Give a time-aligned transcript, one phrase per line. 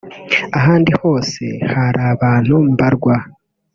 [0.59, 1.43] ahandi hose
[1.73, 3.15] hari abantu mbarwa